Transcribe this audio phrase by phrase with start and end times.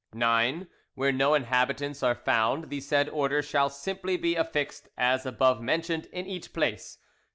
[0.19, 0.65] "IX.
[0.95, 6.07] Where no inhabitants are found, the said order shall simply be affixed as above mentioned
[6.07, 6.97] in each place.